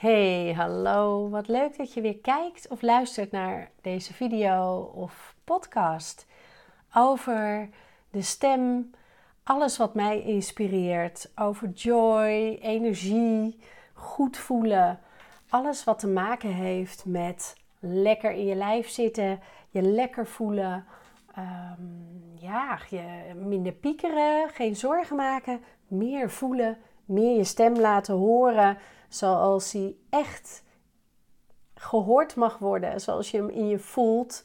[0.00, 1.28] Hey, hallo.
[1.28, 6.26] Wat leuk dat je weer kijkt of luistert naar deze video of podcast
[6.94, 7.68] over
[8.10, 8.90] de stem,
[9.42, 13.58] alles wat mij inspireert, over joy, energie,
[13.92, 15.00] goed voelen,
[15.48, 19.40] alles wat te maken heeft met lekker in je lijf zitten,
[19.70, 20.84] je lekker voelen,
[21.38, 26.78] um, ja, je minder piekeren, geen zorgen maken, meer voelen,
[27.10, 30.62] meer je stem laten horen zoals hij echt
[31.74, 34.44] gehoord mag worden, zoals je hem in je voelt.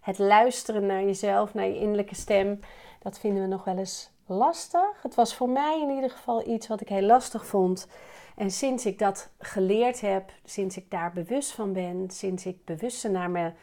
[0.00, 2.60] Het luisteren naar jezelf, naar je innerlijke stem,
[3.02, 5.02] dat vinden we nog wel eens lastig.
[5.02, 7.88] Het was voor mij in ieder geval iets wat ik heel lastig vond.
[8.36, 13.10] En sinds ik dat geleerd heb, sinds ik daar bewust van ben, sinds ik bewuster
[13.10, 13.56] naar mijn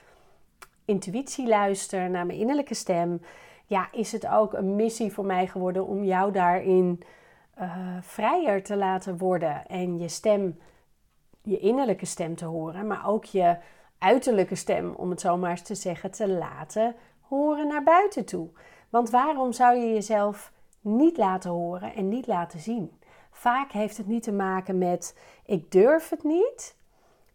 [0.85, 3.21] intuïtie luister, naar mijn innerlijke stem,
[3.65, 7.03] ja, is het ook een missie voor mij geworden om jou daarin
[7.61, 10.59] uh, vrijer te laten worden en je stem,
[11.41, 13.57] je innerlijke stem te horen, maar ook je
[13.97, 18.49] uiterlijke stem, om het zo maar eens te zeggen, te laten horen naar buiten toe.
[18.89, 20.51] Want waarom zou je jezelf
[20.81, 22.99] niet laten horen en niet laten zien?
[23.31, 26.75] Vaak heeft het niet te maken met ik durf het niet,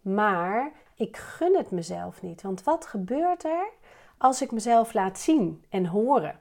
[0.01, 2.43] maar ik gun het mezelf niet.
[2.43, 3.69] Want wat gebeurt er
[4.19, 6.41] als ik mezelf laat zien en horen?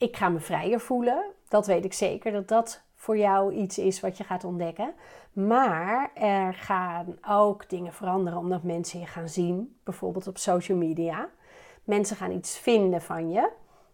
[0.00, 1.24] Ik ga me vrijer voelen.
[1.48, 4.94] Dat weet ik zeker dat dat voor jou iets is wat je gaat ontdekken.
[5.32, 11.28] Maar er gaan ook dingen veranderen omdat mensen je gaan zien, bijvoorbeeld op social media.
[11.84, 13.50] Mensen gaan iets vinden van je.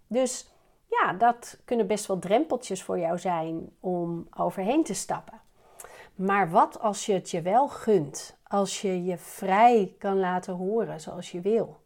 [0.07, 0.51] Dus
[0.89, 5.41] ja, dat kunnen best wel drempeltjes voor jou zijn om overheen te stappen.
[6.15, 8.39] Maar wat als je het je wel gunt?
[8.43, 11.81] Als je je vrij kan laten horen zoals je wil?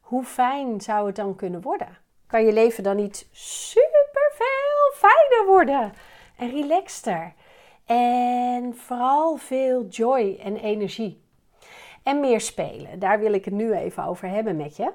[0.00, 2.06] Hoe fijn zou het dan kunnen worden?
[2.28, 5.92] Kan je leven dan niet super veel fijner worden
[6.36, 7.32] en relaxter?
[7.86, 11.22] En vooral veel joy en energie.
[12.02, 12.98] En meer spelen.
[12.98, 14.92] Daar wil ik het nu even over hebben met je.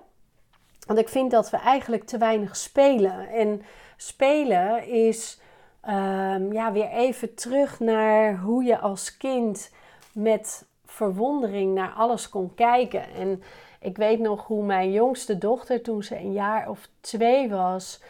[0.88, 3.30] Want ik vind dat we eigenlijk te weinig spelen.
[3.30, 3.62] En
[3.98, 5.40] spelen is
[5.90, 9.72] um, ja, weer even terug naar hoe je als kind
[10.14, 13.14] met verwondering naar alles kon kijken.
[13.14, 13.44] En
[13.84, 18.02] ik weet nog hoe mijn jongste dochter, toen ze een jaar of twee was,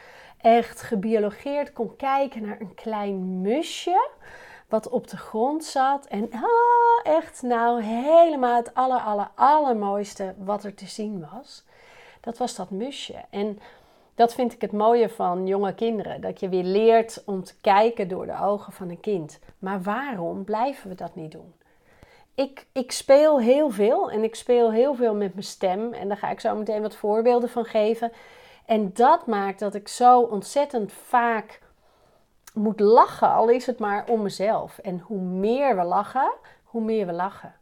[0.41, 4.09] echt gebiologeerd kon kijken naar een klein musje
[4.67, 6.06] wat op de grond zat.
[6.06, 11.63] En ah, echt nou helemaal het aller, aller, allermooiste wat er te zien was.
[12.22, 13.16] Dat was dat musje.
[13.29, 13.59] En
[14.16, 16.22] dat vind ik het mooie van jonge kinderen.
[16.22, 19.40] Dat je weer leert om te kijken door de ogen van een kind.
[19.59, 21.53] Maar waarom blijven we dat niet doen?
[22.36, 25.94] Ik, ik speel heel veel en ik speel heel veel met mijn stem.
[25.94, 28.12] En daar ga ik zo meteen wat voorbeelden van geven.
[28.66, 31.62] En dat maakt dat ik zo ontzettend vaak
[32.54, 34.78] moet lachen, al is het maar om mezelf.
[34.78, 36.34] En hoe meer we lachen,
[36.64, 37.56] hoe meer we lachen.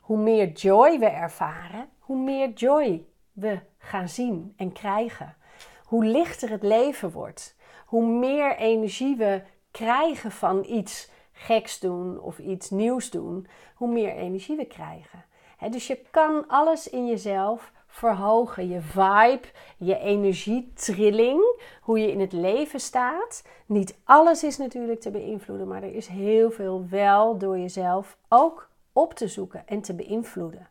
[0.00, 5.36] Hoe meer joy we ervaren, hoe meer joy we gaan zien en krijgen.
[5.84, 7.56] Hoe lichter het leven wordt.
[7.86, 14.14] Hoe meer energie we krijgen van iets geks doen of iets nieuws doen, hoe meer
[14.14, 15.24] energie we krijgen.
[15.70, 18.68] dus je kan alles in jezelf verhogen.
[18.68, 23.42] Je vibe, je energietrilling, hoe je in het leven staat.
[23.66, 28.68] Niet alles is natuurlijk te beïnvloeden, maar er is heel veel wel door jezelf ook
[28.92, 30.68] op te zoeken en te beïnvloeden.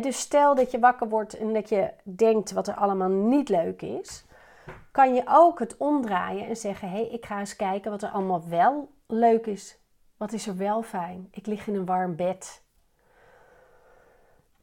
[0.00, 3.82] dus stel dat je wakker wordt en dat je denkt wat er allemaal niet leuk
[3.82, 4.24] is,
[4.90, 8.08] kan je ook het omdraaien en zeggen: hé, hey, ik ga eens kijken wat er
[8.08, 9.78] allemaal wel leuk is.
[10.16, 11.28] Wat is er wel fijn?
[11.30, 12.62] Ik lig in een warm bed.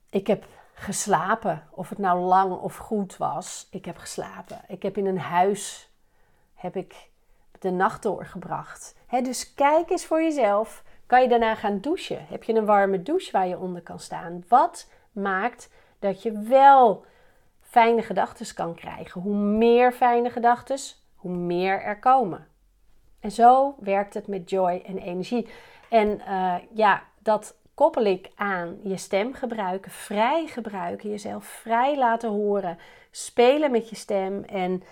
[0.10, 3.68] Ik heb geslapen, of het nou lang of goed was.
[3.72, 4.62] Ik heb geslapen.
[4.68, 5.92] Ik heb in een huis
[6.54, 7.10] heb ik
[7.60, 8.96] de nacht doorgebracht.
[9.24, 10.84] dus kijk eens voor jezelf.
[11.06, 12.26] Kan je daarna gaan douchen?
[12.28, 14.44] Heb je een warme douche waar je onder kan staan?
[14.48, 15.70] Wat maakt
[16.00, 17.06] dat je wel
[17.62, 19.22] fijne gedachten kan krijgen?
[19.22, 20.78] Hoe meer fijne gedachten,
[21.16, 22.48] hoe meer er komen.
[23.22, 25.48] En zo werkt het met joy en energie.
[25.90, 32.30] En uh, ja, dat koppel ik aan je stem gebruiken, vrij gebruiken, jezelf vrij laten
[32.30, 32.78] horen,
[33.12, 34.84] spelen met je stem en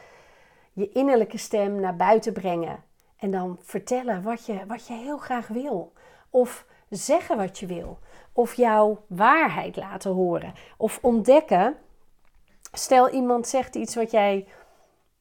[0.74, 2.84] je innerlijke stem naar buiten brengen.
[3.18, 5.94] En dan vertellen wat je, wat je heel graag wil.
[6.30, 8.00] Of zeggen wat je wil.
[8.34, 10.54] Of jouw waarheid laten horen.
[10.78, 11.78] Of ontdekken.
[12.72, 14.48] Stel iemand zegt iets wat jij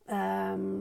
[0.07, 0.81] ehm,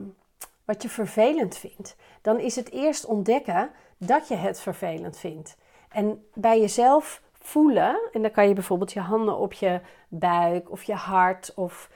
[0.68, 1.96] wat je vervelend vindt.
[2.22, 5.56] Dan is het eerst ontdekken dat je het vervelend vindt.
[5.88, 10.82] En bij jezelf voelen, en dan kan je bijvoorbeeld je handen op je buik of
[10.82, 11.90] je hart of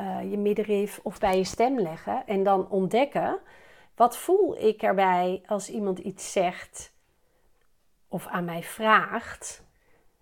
[0.00, 3.38] uh, je middenrif of bij je stem leggen en dan ontdekken
[3.96, 6.92] wat voel ik erbij als iemand iets zegt
[8.08, 9.64] of aan mij vraagt,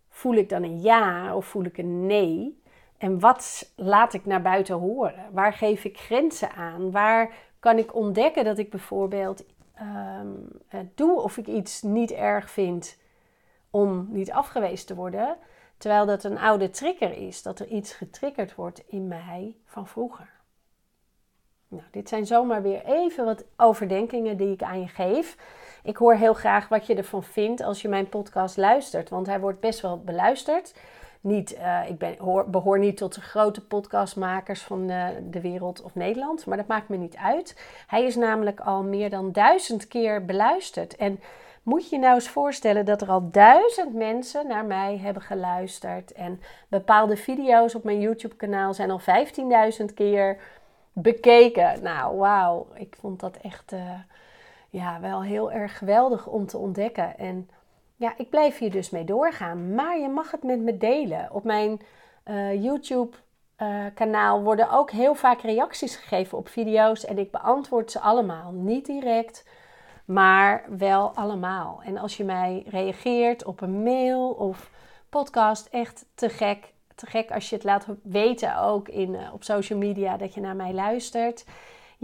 [0.08, 2.62] voel ik dan een ja of voel ik een nee?
[2.98, 5.32] En wat laat ik naar buiten horen?
[5.32, 6.90] Waar geef ik grenzen aan?
[6.90, 7.32] Waar
[7.64, 9.44] kan ik ontdekken dat ik bijvoorbeeld
[9.80, 10.48] um,
[10.94, 12.98] doe of ik iets niet erg vind
[13.70, 15.36] om niet afgewezen te worden,
[15.78, 20.30] terwijl dat een oude trigger is, dat er iets getriggerd wordt in mij van vroeger.
[21.68, 25.36] Nou, dit zijn zomaar weer even wat overdenkingen die ik aan je geef.
[25.82, 29.40] Ik hoor heel graag wat je ervan vindt als je mijn podcast luistert, want hij
[29.40, 30.74] wordt best wel beluisterd.
[31.24, 35.82] Niet, uh, ik ben, hoor, behoor niet tot de grote podcastmakers van de, de, wereld
[35.82, 37.60] of Nederland, maar dat maakt me niet uit.
[37.86, 40.96] Hij is namelijk al meer dan duizend keer beluisterd.
[40.96, 41.20] En
[41.62, 46.12] moet je nou eens voorstellen dat er al duizend mensen naar mij hebben geluisterd.
[46.12, 49.00] En bepaalde video's op mijn YouTube-kanaal zijn al
[49.80, 50.36] 15.000 keer
[50.92, 51.82] bekeken.
[51.82, 52.66] Nou, wauw.
[52.74, 53.80] Ik vond dat echt uh,
[54.70, 57.18] ja, wel heel erg geweldig om te ontdekken.
[57.18, 57.50] En
[57.96, 59.74] ja, ik blijf hier dus mee doorgaan.
[59.74, 61.28] Maar je mag het met me delen.
[61.32, 61.80] Op mijn
[62.24, 63.16] uh, YouTube
[63.58, 67.04] uh, kanaal worden ook heel vaak reacties gegeven op video's.
[67.04, 68.52] En ik beantwoord ze allemaal.
[68.52, 69.48] Niet direct,
[70.04, 71.80] maar wel allemaal.
[71.84, 74.70] En als je mij reageert op een mail of
[75.08, 76.72] podcast, echt te gek.
[76.94, 80.40] Te gek als je het laat weten ook in, uh, op social media dat je
[80.40, 81.44] naar mij luistert.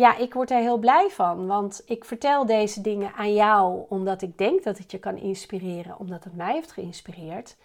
[0.00, 4.22] Ja, ik word er heel blij van, want ik vertel deze dingen aan jou omdat
[4.22, 7.56] ik denk dat het je kan inspireren, omdat het mij heeft geïnspireerd.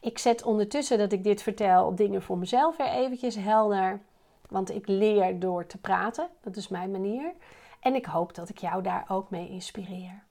[0.00, 4.00] Ik zet ondertussen dat ik dit vertel dingen voor mezelf weer eventjes helder,
[4.48, 7.32] want ik leer door te praten, dat is mijn manier.
[7.80, 10.22] En ik hoop dat ik jou daar ook mee inspireer.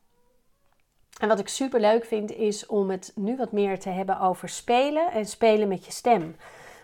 [1.20, 4.50] En wat ik super leuk vind is om het nu wat meer te hebben over
[4.50, 6.36] spelen en spelen met je stem.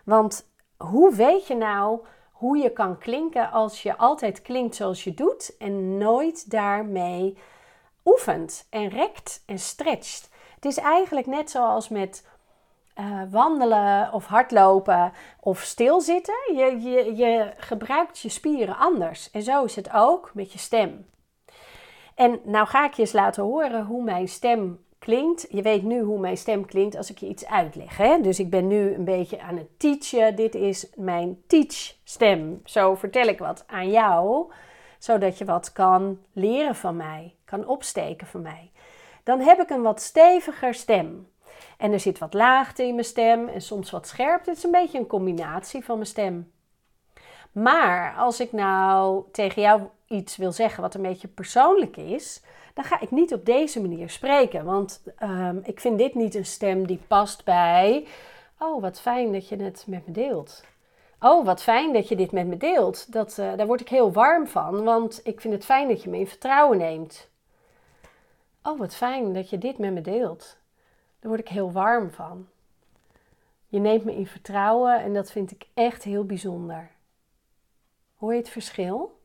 [0.06, 2.00] Want hoe weet je nou
[2.44, 7.38] hoe je kan klinken als je altijd klinkt zoals je doet en nooit daarmee
[8.06, 10.30] oefent en rekt en stretcht.
[10.56, 12.28] Het is eigenlijk net zoals met
[13.00, 16.36] uh, wandelen of hardlopen of stilzitten.
[16.56, 19.32] Je, je, je gebruikt je spieren anders.
[19.32, 21.06] En zo is het ook met je stem.
[22.16, 25.46] En nou ga ik je eens laten horen hoe mijn stem klinkt.
[25.50, 27.98] Je weet nu hoe mijn stem klinkt als ik je iets uitleg.
[27.98, 28.22] Hè?
[28.22, 30.36] Dus ik ben nu een beetje aan het teachen.
[30.36, 32.62] Dit is mijn teach stem.
[32.66, 34.52] Zo vertel ik wat aan jou,
[35.00, 38.72] zodat je wat kan leren van mij, kan opsteken van mij.
[39.24, 41.28] Dan heb ik een wat steviger stem.
[41.78, 44.50] En er zit wat laagte in mijn stem en soms wat scherpte.
[44.50, 46.52] Het is een beetje een combinatie van mijn stem.
[47.54, 52.42] Maar als ik nou tegen jou iets wil zeggen wat een beetje persoonlijk is,
[52.74, 54.66] dan ga ik niet op deze manier spreken.
[54.66, 58.08] Want um, ik vind dit niet een stem die past bij.
[58.60, 60.64] Oh, wat fijn dat je het met me deelt.
[61.20, 63.12] Oh, wat fijn dat je dit met me deelt.
[63.12, 66.10] Dat, uh, daar word ik heel warm van, want ik vind het fijn dat je
[66.10, 67.30] me in vertrouwen neemt.
[68.64, 70.58] Oh, wat fijn dat je dit met me deelt.
[71.20, 72.48] Daar word ik heel warm van.
[73.68, 76.92] Je neemt me in vertrouwen en dat vind ik echt heel bijzonder.
[78.24, 79.20] Hoor je het verschil?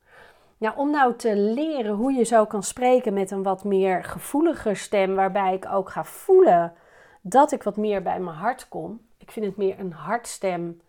[0.57, 4.77] Nou, om nou te leren hoe je zo kan spreken met een wat meer gevoeliger
[4.77, 6.75] stem, waarbij ik ook ga voelen
[7.21, 9.01] dat ik wat meer bij mijn hart kom.
[9.19, 10.81] Ik vind het meer een hartstem,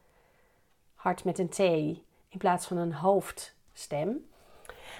[0.95, 4.29] hart met een T, in plaats van een hoofdstem.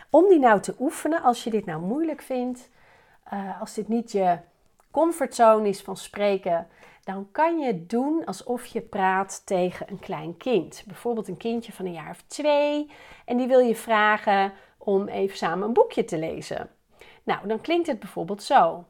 [0.09, 2.69] Om die nou te oefenen, als je dit nou moeilijk vindt,
[3.33, 4.37] uh, als dit niet je
[4.91, 6.67] comfortzone is van spreken,
[7.13, 10.83] dan kan je doen alsof je praat tegen een klein kind.
[10.87, 12.91] Bijvoorbeeld een kindje van een jaar of twee.
[13.25, 16.69] En die wil je vragen om even samen een boekje te lezen.
[17.23, 18.85] Nou, dan klinkt het bijvoorbeeld zo.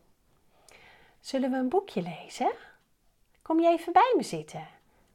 [1.19, 2.51] Zullen we een boekje lezen?
[3.41, 4.67] Kom je even bij me zitten?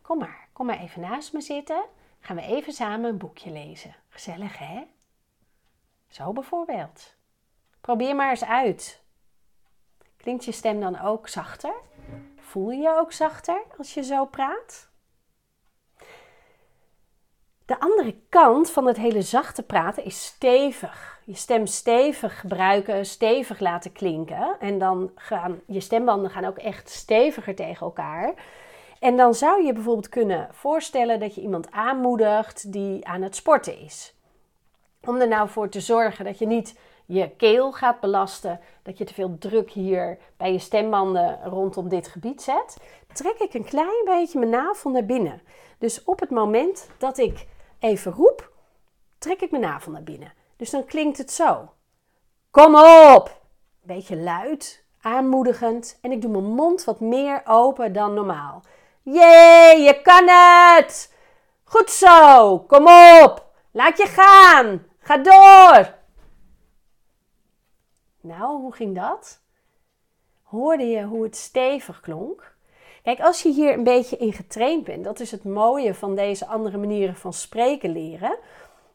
[0.02, 1.84] Kom maar, kom maar even naast me zitten.
[2.20, 3.94] Gaan we even samen een boekje lezen.
[4.08, 4.82] Gezellig, hè?
[6.08, 7.14] Zo bijvoorbeeld.
[7.80, 9.02] Probeer maar eens uit.
[10.16, 11.74] Klinkt je stem dan ook zachter?
[12.54, 14.88] Voel je je ook zachter als je zo praat?
[17.64, 21.20] De andere kant van het hele zachte praten is stevig.
[21.24, 24.56] Je stem stevig gebruiken, stevig laten klinken.
[24.60, 28.34] En dan gaan je stembanden gaan ook echt steviger tegen elkaar.
[28.98, 33.78] En dan zou je bijvoorbeeld kunnen voorstellen dat je iemand aanmoedigt die aan het sporten
[33.78, 34.14] is.
[35.00, 39.04] Om er nou voor te zorgen dat je niet je keel gaat belasten, dat je
[39.04, 42.76] te veel druk hier bij je stembanden rondom dit gebied zet,
[43.12, 45.42] trek ik een klein beetje mijn navel naar binnen.
[45.78, 47.46] Dus op het moment dat ik
[47.78, 48.52] even roep,
[49.18, 50.32] trek ik mijn navel naar binnen.
[50.56, 51.72] Dus dan klinkt het zo.
[52.50, 53.42] Kom op!
[53.82, 58.62] Beetje luid, aanmoedigend en ik doe mijn mond wat meer open dan normaal.
[59.02, 61.12] Jee, je kan het!
[61.64, 62.86] Goed zo, kom
[63.22, 63.46] op!
[63.70, 64.86] Laat je gaan!
[64.98, 66.02] Ga door!
[68.24, 69.42] Nou, hoe ging dat?
[70.42, 72.56] hoorde je hoe het stevig klonk.
[73.02, 76.46] Kijk, als je hier een beetje in getraind bent, dat is het mooie van deze
[76.46, 78.38] andere manieren van spreken leren,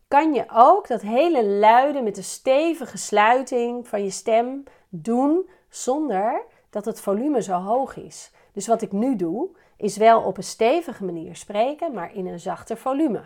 [0.07, 6.41] kan je ook dat hele luiden met de stevige sluiting van je stem doen zonder
[6.69, 8.31] dat het volume zo hoog is.
[8.53, 12.39] Dus wat ik nu doe, is wel op een stevige manier spreken, maar in een
[12.39, 13.23] zachter volume.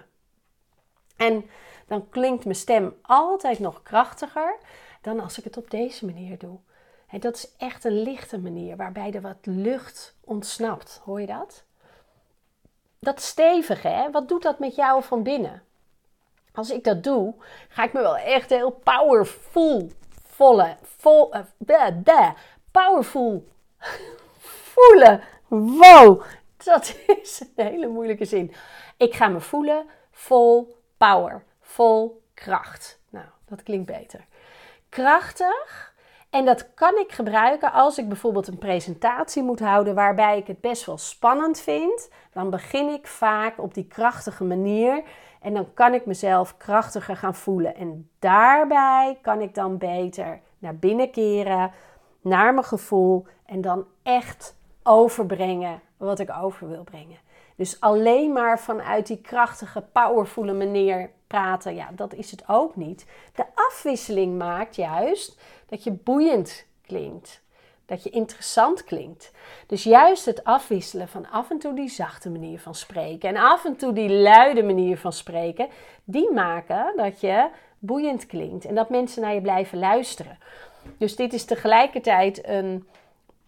[1.18, 1.46] En
[1.88, 4.58] dan klinkt mijn stem altijd nog krachtiger
[5.04, 6.58] dan als ik het op deze manier doe.
[7.08, 11.02] En dat is echt een lichte manier waarbij er wat lucht ontsnapt.
[11.04, 11.64] Hoor je dat?
[13.00, 14.12] Dat stevige, hè?
[14.12, 15.64] wat doet dat met jou van binnen?
[16.54, 17.34] Als ik dat doe,
[17.70, 19.92] ga ik me wel echt heel powerful,
[20.24, 22.32] volle, vol, uh,
[22.72, 23.48] powerful
[24.74, 25.22] voelen.
[25.48, 26.24] Wow,
[26.58, 28.54] dat is een hele moeilijke zin.
[28.98, 33.00] Ik ga me voelen vol power, vol kracht.
[33.10, 34.26] Nou, dat klinkt beter.
[34.94, 35.94] Krachtig.
[36.30, 40.62] En dat kan ik gebruiken als ik bijvoorbeeld een presentatie moet houden waarbij ik het
[40.62, 42.10] best wel spannend vind.
[42.34, 45.04] Dan begin ik vaak op die krachtige manier
[45.42, 47.76] en dan kan ik mezelf krachtiger gaan voelen.
[47.76, 51.72] En daarbij kan ik dan beter naar binnen keren,
[52.22, 57.18] naar mijn gevoel en dan echt overbrengen wat ik over wil brengen.
[57.56, 63.06] Dus alleen maar vanuit die krachtige, powervolle manier praten, ja, dat is het ook niet.
[63.36, 67.42] De afwisseling maakt juist dat je boeiend klinkt.
[67.86, 69.32] Dat je interessant klinkt.
[69.68, 73.66] Dus juist het afwisselen van af en toe die zachte manier van spreken en af
[73.66, 75.68] en toe die luide manier van spreken,
[76.04, 77.50] die maken dat je
[77.80, 80.38] boeiend klinkt en dat mensen naar je blijven luisteren.
[80.98, 82.88] Dus dit is tegelijkertijd een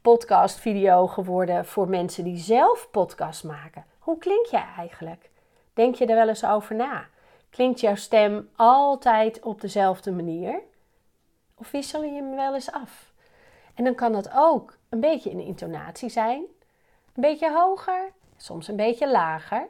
[0.01, 3.85] podcast video geworden voor mensen die zelf podcast maken.
[3.99, 5.29] Hoe klink jij eigenlijk?
[5.73, 7.07] Denk je er wel eens over na?
[7.55, 10.59] Klinkt jouw stem altijd op dezelfde manier?
[11.57, 13.13] Of wissel je hem wel eens af?
[13.75, 16.39] En dan kan dat ook een beetje in intonatie zijn,
[17.13, 19.67] een beetje hoger, soms een beetje lager.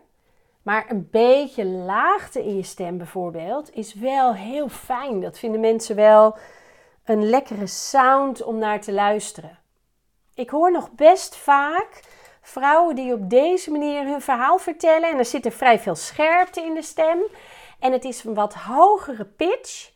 [0.62, 5.22] Maar een beetje laagte in je stem bijvoorbeeld is wel heel fijn.
[5.22, 6.38] Dat vinden mensen wel
[7.04, 9.60] een lekkere sound om naar te luisteren.
[10.34, 12.01] Ik hoor nog best vaak
[12.42, 15.10] vrouwen die op deze manier hun verhaal vertellen.
[15.10, 17.20] En er zit er vrij veel scherpte in de stem.
[17.79, 19.91] En het is een wat hogere pitch.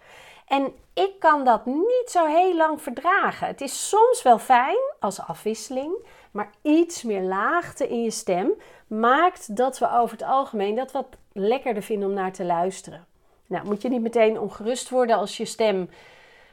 [0.48, 3.48] En ik kan dat niet zo heel lang verdragen.
[3.48, 5.93] Het is soms wel fijn als afwisseling,
[6.31, 8.51] maar iets meer laagte in je stem
[8.88, 13.05] maakt dat we over het algemeen dat wat lekkerder vinden om naar te luisteren.
[13.48, 15.89] Nou, moet je niet meteen ongerust worden als je stem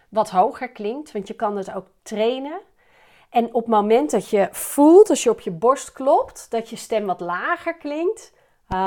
[0.09, 2.61] wat hoger klinkt, want je kan het ook trainen.
[3.31, 6.77] En op het moment dat je voelt, als je op je borst klopt, dat je
[6.77, 8.33] stem wat lager klinkt,
[8.69, 8.79] uh,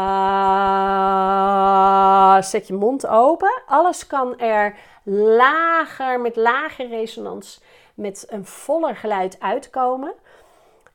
[2.42, 3.62] zet je mond open.
[3.66, 7.62] Alles kan er lager, met lage resonans,
[7.94, 10.14] met een voller geluid uitkomen.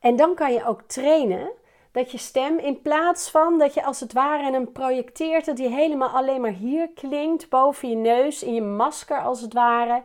[0.01, 1.51] En dan kan je ook trainen
[1.93, 5.69] dat je stem, in plaats van dat je als het ware hem projecteert, dat die
[5.69, 10.03] helemaal alleen maar hier klinkt, boven je neus, in je masker als het ware,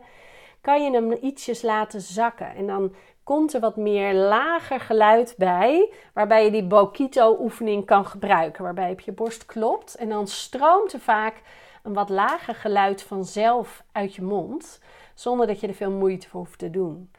[0.60, 2.54] kan je hem ietsjes laten zakken.
[2.54, 2.94] En dan
[3.30, 8.92] komt er wat meer lager geluid bij, waarbij je die Bokito-oefening kan gebruiken, waarbij je
[8.92, 11.42] op je borst klopt en dan stroomt er vaak
[11.82, 14.80] een wat lager geluid vanzelf uit je mond,
[15.14, 17.10] zonder dat je er veel moeite voor hoeft te doen.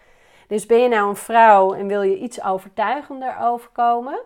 [0.47, 4.19] Dus ben je nou een vrouw en wil je iets overtuigender overkomen?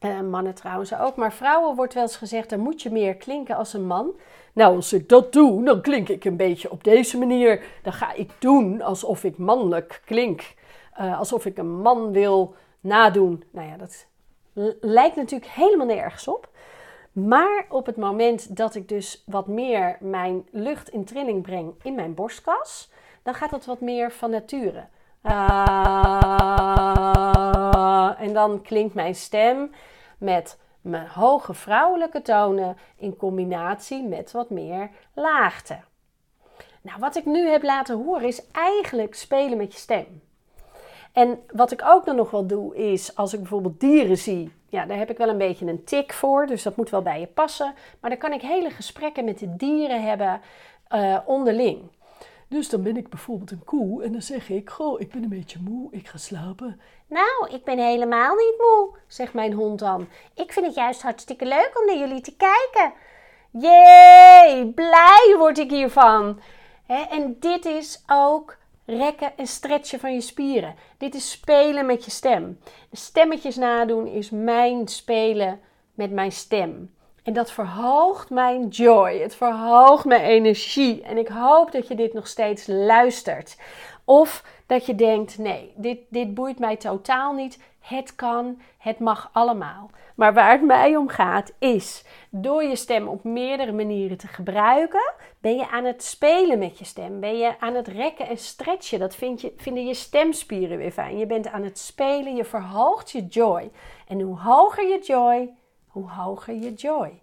[0.00, 3.56] Uh, mannen trouwens ook, maar vrouwen wordt wel eens gezegd: dan moet je meer klinken
[3.56, 4.12] als een man.
[4.52, 7.64] Nou, als ik dat doe, dan klink ik een beetje op deze manier.
[7.82, 10.54] Dan ga ik doen alsof ik mannelijk klink.
[11.00, 13.44] Uh, alsof ik een man wil nadoen.
[13.50, 14.06] Nou ja, dat
[14.80, 16.48] lijkt natuurlijk helemaal nergens op.
[17.12, 21.94] Maar op het moment dat ik dus wat meer mijn lucht in trilling breng in
[21.94, 22.90] mijn borstkas,
[23.22, 24.86] dan gaat dat wat meer van nature.
[25.22, 25.70] Uh,
[28.18, 29.70] en dan klinkt mijn stem
[30.18, 35.78] met mijn hoge vrouwelijke tonen in combinatie met wat meer laagte.
[36.82, 40.22] Nou, wat ik nu heb laten horen is eigenlijk spelen met je stem.
[41.12, 44.86] En wat ik ook dan nog wel doe is, als ik bijvoorbeeld dieren zie, ja,
[44.86, 47.26] daar heb ik wel een beetje een tik voor, dus dat moet wel bij je
[47.26, 47.74] passen.
[48.00, 50.40] Maar dan kan ik hele gesprekken met de dieren hebben
[50.94, 51.90] uh, onderling.
[52.48, 55.28] Dus dan ben ik bijvoorbeeld een koe en dan zeg ik: Goh, ik ben een
[55.28, 56.80] beetje moe, ik ga slapen.
[57.06, 60.08] Nou, ik ben helemaal niet moe, zegt mijn hond dan.
[60.34, 62.92] Ik vind het juist hartstikke leuk om naar jullie te kijken.
[63.50, 66.40] Jee, blij word ik hiervan.
[66.86, 70.74] en dit is ook rekken en stretchen van je spieren.
[70.98, 72.58] Dit is spelen met je stem.
[72.92, 75.60] Stemmetjes nadoen is mijn spelen
[75.94, 76.94] met mijn stem.
[77.22, 79.18] En dat verhoogt mijn joy.
[79.18, 81.02] Het verhoogt mijn energie.
[81.02, 83.56] En ik hoop dat je dit nog steeds luistert.
[84.04, 87.58] Of dat je denkt: nee, dit, dit boeit mij totaal niet.
[87.82, 89.90] Het kan, het mag allemaal.
[90.14, 95.12] Maar waar het mij om gaat is door je stem op meerdere manieren te gebruiken,
[95.40, 97.20] ben je aan het spelen met je stem.
[97.20, 98.98] Ben je aan het rekken en stretchen.
[98.98, 101.18] Dat vind je, vinden je stemspieren weer fijn.
[101.18, 103.70] Je bent aan het spelen, je verhoogt je joy.
[104.08, 105.50] En hoe hoger je joy,
[105.86, 107.22] hoe hoger je joy.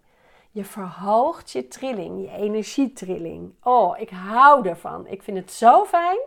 [0.51, 3.53] Je verhoogt je trilling, je energietrilling.
[3.63, 5.07] Oh, ik hou ervan.
[5.07, 6.19] Ik vind het zo fijn.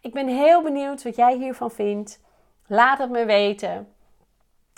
[0.00, 2.22] Ik ben heel benieuwd wat jij hiervan vindt.
[2.66, 3.88] Laat het me weten.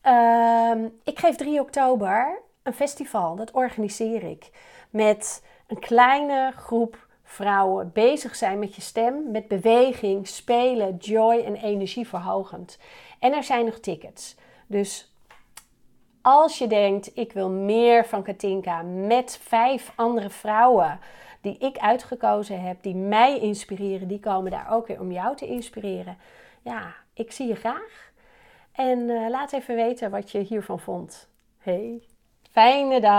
[0.04, 0.72] uh,
[1.04, 3.36] ik geef 3 oktober een festival.
[3.36, 4.50] Dat organiseer ik.
[4.90, 11.54] Met een kleine groep vrouwen bezig zijn met je stem, met beweging, spelen, joy en
[11.54, 12.78] energieverhogend.
[13.18, 14.36] En er zijn nog tickets.
[14.66, 15.12] Dus
[16.22, 21.00] als je denkt, ik wil meer van Katinka met vijf andere vrouwen
[21.40, 25.46] die ik uitgekozen heb, die mij inspireren, die komen daar ook weer om jou te
[25.46, 26.16] inspireren.
[26.62, 28.12] Ja, ik zie je graag.
[28.72, 31.28] En uh, laat even weten wat je hiervan vond.
[31.58, 32.02] Hey,
[32.50, 33.16] fijne dag.